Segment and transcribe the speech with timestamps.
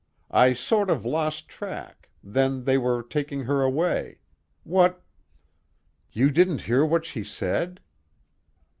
[0.31, 4.17] I sort of lost track, then they were taking her away.
[4.63, 5.03] What"
[6.11, 7.79] "You didn't hear what she said?"